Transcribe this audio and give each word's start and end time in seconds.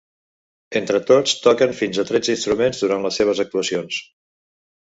Entre 0.79 1.01
tots 1.09 1.35
toquen 1.43 1.75
fins 1.81 2.01
a 2.03 2.07
tretze 2.13 2.35
instruments 2.39 2.83
durant 2.85 3.07
les 3.09 3.23
seves 3.23 3.45
actuacions. 3.47 4.03